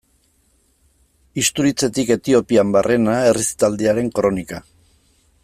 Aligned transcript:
Isturitzetik 1.41 2.09
Etiopian 2.15 2.73
barrena 2.77 3.19
errezitaldiaren 3.33 4.11
kronika. 4.19 4.65